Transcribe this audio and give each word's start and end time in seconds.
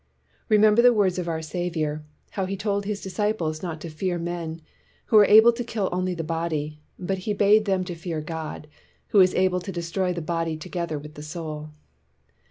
Remember 0.49 0.81
the 0.81 0.95
words 0.95 1.19
of 1.19 1.27
our 1.27 1.43
Sav 1.43 1.73
iour, 1.73 2.01
how 2.31 2.45
he 2.47 2.57
told 2.57 2.85
his 2.85 3.01
disciples 3.03 3.61
not 3.61 3.79
to 3.81 3.89
fear 3.91 4.17
men, 4.17 4.59
who 5.05 5.17
are 5.19 5.25
able 5.25 5.53
to 5.53 5.63
kill 5.63 5.89
only 5.91 6.15
the 6.15 6.23
body; 6.23 6.81
but 6.97 7.19
he 7.29 7.33
bade 7.33 7.65
them 7.65 7.83
to 7.83 7.93
fear 7.93 8.19
God, 8.19 8.65
who 9.09 9.19
is 9.19 9.35
able 9.35 9.59
to 9.59 9.71
destroy 9.71 10.11
the 10.11 10.19
body 10.19 10.57
together 10.57 10.97
with 10.97 11.13
the 11.13 11.21
soul. 11.21 11.69